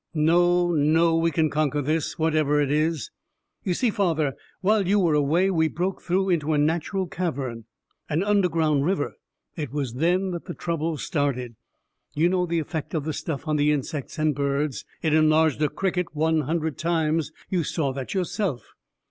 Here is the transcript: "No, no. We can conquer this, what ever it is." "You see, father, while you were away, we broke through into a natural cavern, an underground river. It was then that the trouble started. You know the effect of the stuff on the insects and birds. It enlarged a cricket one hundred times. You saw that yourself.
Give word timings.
"No, 0.15 0.71
no. 0.71 1.15
We 1.15 1.29
can 1.29 1.51
conquer 1.51 1.79
this, 1.79 2.17
what 2.17 2.33
ever 2.33 2.59
it 2.59 2.71
is." 2.71 3.11
"You 3.63 3.75
see, 3.75 3.91
father, 3.91 4.33
while 4.61 4.87
you 4.87 4.99
were 4.99 5.13
away, 5.13 5.51
we 5.51 5.67
broke 5.67 6.01
through 6.01 6.29
into 6.31 6.53
a 6.53 6.57
natural 6.57 7.05
cavern, 7.05 7.65
an 8.09 8.23
underground 8.23 8.83
river. 8.85 9.13
It 9.55 9.71
was 9.71 9.93
then 9.93 10.31
that 10.31 10.45
the 10.45 10.55
trouble 10.55 10.97
started. 10.97 11.55
You 12.15 12.29
know 12.29 12.47
the 12.47 12.57
effect 12.57 12.95
of 12.95 13.03
the 13.03 13.13
stuff 13.13 13.47
on 13.47 13.57
the 13.57 13.71
insects 13.71 14.17
and 14.17 14.33
birds. 14.33 14.85
It 15.03 15.13
enlarged 15.13 15.61
a 15.61 15.69
cricket 15.69 16.15
one 16.15 16.41
hundred 16.41 16.79
times. 16.79 17.31
You 17.49 17.63
saw 17.63 17.93
that 17.93 18.15
yourself. 18.15 18.73